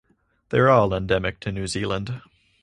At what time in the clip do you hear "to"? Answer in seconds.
1.41-1.51